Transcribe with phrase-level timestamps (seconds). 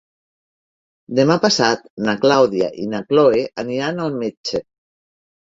[1.19, 4.65] Demà passat na Clàudia i na Cloè aniran al metge.